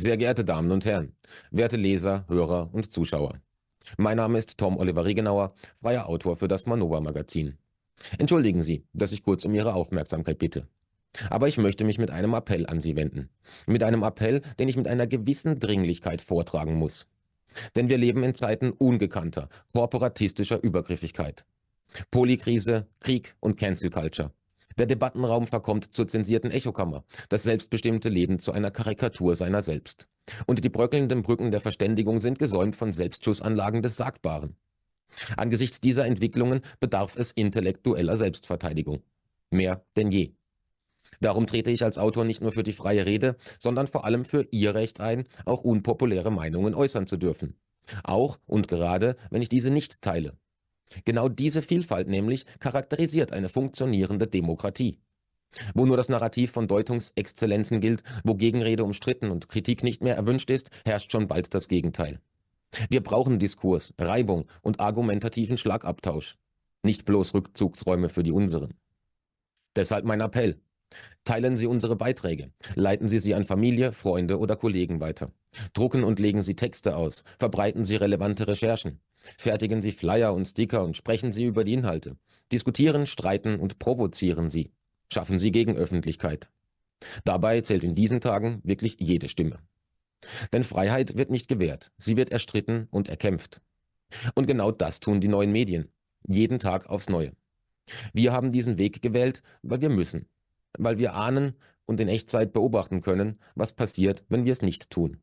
[0.00, 1.12] Sehr geehrte Damen und Herren,
[1.50, 3.38] werte Leser, Hörer und Zuschauer.
[3.98, 7.58] Mein Name ist Tom Oliver Regenauer, freier Autor für das Manova Magazin.
[8.16, 10.66] Entschuldigen Sie, dass ich kurz um Ihre Aufmerksamkeit bitte.
[11.28, 13.28] Aber ich möchte mich mit einem Appell an Sie wenden.
[13.66, 17.06] Mit einem Appell, den ich mit einer gewissen Dringlichkeit vortragen muss.
[17.76, 21.44] Denn wir leben in Zeiten ungekannter, korporatistischer Übergriffigkeit.
[22.10, 24.32] Polykrise, Krieg und Cancel Culture.
[24.80, 30.08] Der Debattenraum verkommt zur zensierten Echokammer, das selbstbestimmte Leben zu einer Karikatur seiner selbst.
[30.46, 34.56] Und die bröckelnden Brücken der Verständigung sind gesäumt von Selbstschussanlagen des Sagbaren.
[35.36, 39.02] Angesichts dieser Entwicklungen bedarf es intellektueller Selbstverteidigung.
[39.50, 40.32] Mehr denn je.
[41.20, 44.48] Darum trete ich als Autor nicht nur für die freie Rede, sondern vor allem für
[44.50, 47.54] Ihr Recht ein, auch unpopuläre Meinungen äußern zu dürfen.
[48.02, 50.38] Auch und gerade, wenn ich diese nicht teile.
[51.04, 54.98] Genau diese Vielfalt nämlich charakterisiert eine funktionierende Demokratie.
[55.74, 60.50] Wo nur das Narrativ von Deutungsexzellenzen gilt, wo Gegenrede umstritten und Kritik nicht mehr erwünscht
[60.50, 62.20] ist, herrscht schon bald das Gegenteil.
[62.88, 66.36] Wir brauchen Diskurs, Reibung und argumentativen Schlagabtausch,
[66.82, 68.74] nicht bloß Rückzugsräume für die unseren.
[69.74, 70.60] Deshalb mein Appell.
[71.22, 75.30] Teilen Sie unsere Beiträge, leiten Sie sie an Familie, Freunde oder Kollegen weiter.
[75.72, 79.00] Drucken und legen Sie Texte aus, verbreiten Sie relevante Recherchen.
[79.36, 82.16] Fertigen Sie Flyer und Sticker und sprechen Sie über die Inhalte.
[82.52, 84.72] Diskutieren, streiten und provozieren Sie.
[85.12, 86.50] Schaffen Sie Gegenöffentlichkeit.
[87.24, 89.58] Dabei zählt in diesen Tagen wirklich jede Stimme.
[90.52, 93.60] Denn Freiheit wird nicht gewährt, sie wird erstritten und erkämpft.
[94.34, 95.90] Und genau das tun die neuen Medien.
[96.26, 97.32] Jeden Tag aufs Neue.
[98.12, 100.28] Wir haben diesen Weg gewählt, weil wir müssen.
[100.78, 101.54] Weil wir ahnen
[101.86, 105.20] und in Echtzeit beobachten können, was passiert, wenn wir es nicht tun.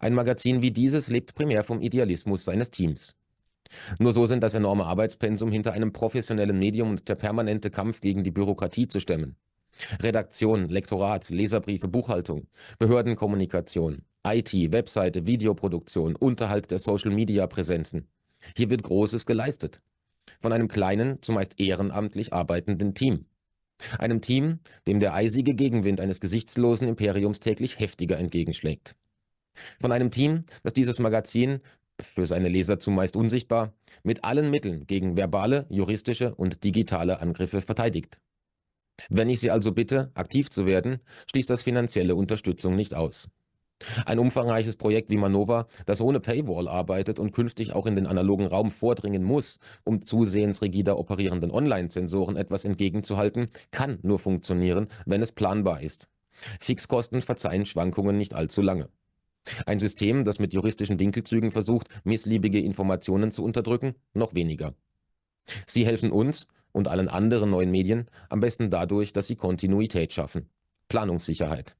[0.00, 3.16] Ein Magazin wie dieses lebt primär vom Idealismus seines Teams.
[3.98, 8.24] Nur so sind das enorme Arbeitspensum hinter einem professionellen Medium und der permanente Kampf gegen
[8.24, 9.36] die Bürokratie zu stemmen.
[10.00, 12.46] Redaktion, Lektorat, Leserbriefe, Buchhaltung,
[12.78, 18.06] Behördenkommunikation, IT, Webseite, Videoproduktion, Unterhalt der Social-Media-Präsenzen.
[18.56, 19.80] Hier wird Großes geleistet.
[20.38, 23.26] Von einem kleinen, zumeist ehrenamtlich arbeitenden Team.
[23.98, 28.94] Einem Team, dem der eisige Gegenwind eines gesichtslosen Imperiums täglich heftiger entgegenschlägt.
[29.80, 31.60] Von einem Team, das dieses Magazin,
[32.00, 38.18] für seine Leser zumeist unsichtbar, mit allen Mitteln gegen verbale, juristische und digitale Angriffe verteidigt.
[39.08, 43.28] Wenn ich Sie also bitte, aktiv zu werden, schließt das finanzielle Unterstützung nicht aus.
[44.06, 48.46] Ein umfangreiches Projekt wie Manova, das ohne Paywall arbeitet und künftig auch in den analogen
[48.46, 55.32] Raum vordringen muss, um zusehends rigider operierenden Online-Zensoren etwas entgegenzuhalten, kann nur funktionieren, wenn es
[55.32, 56.08] planbar ist.
[56.60, 58.88] Fixkosten verzeihen Schwankungen nicht allzu lange.
[59.66, 64.74] Ein System, das mit juristischen Winkelzügen versucht, missliebige Informationen zu unterdrücken, noch weniger.
[65.66, 70.48] Sie helfen uns und allen anderen neuen Medien am besten dadurch, dass sie Kontinuität schaffen.
[70.88, 71.76] Planungssicherheit.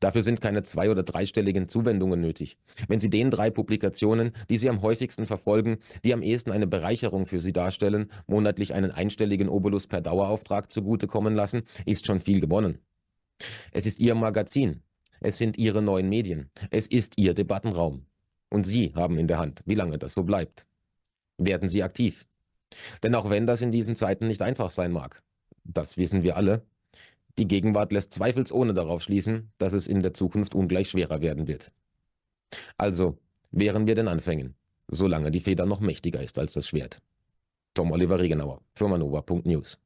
[0.00, 2.58] Dafür sind keine zwei- oder dreistelligen Zuwendungen nötig.
[2.88, 7.26] Wenn Sie den drei Publikationen, die Sie am häufigsten verfolgen, die am ehesten eine Bereicherung
[7.26, 12.78] für Sie darstellen, monatlich einen einstelligen Obolus per Dauerauftrag zugutekommen lassen, ist schon viel gewonnen.
[13.70, 14.82] Es ist Ihr Magazin,
[15.20, 16.50] es sind Ihre neuen Medien.
[16.70, 18.06] Es ist Ihr Debattenraum.
[18.50, 20.66] Und Sie haben in der Hand, wie lange das so bleibt.
[21.36, 22.26] Werden Sie aktiv.
[23.02, 25.22] Denn auch wenn das in diesen Zeiten nicht einfach sein mag,
[25.64, 26.62] das wissen wir alle,
[27.38, 31.72] die Gegenwart lässt zweifelsohne darauf schließen, dass es in der Zukunft ungleich schwerer werden wird.
[32.76, 33.18] Also,
[33.50, 34.54] wären wir den Anfängen,
[34.88, 37.00] solange die Feder noch mächtiger ist als das Schwert.
[37.74, 39.78] Tom Oliver Regenauer, Firmanova.news